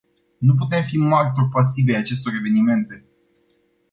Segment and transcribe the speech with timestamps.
[0.37, 3.05] Nu putem fi martori pasivi ai acestor evenimente.